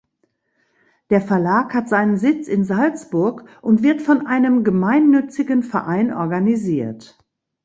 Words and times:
Der 1.11 1.21
Verlag 1.21 1.75
hat 1.75 1.87
seinen 1.87 2.17
Sitz 2.17 2.47
in 2.47 2.63
Salzburg 2.63 3.47
und 3.61 3.83
wird 3.83 4.01
von 4.01 4.25
einem 4.25 4.63
gemeinnützigen 4.63 5.61
Verein 5.61 6.11
organisiert. 6.11 7.19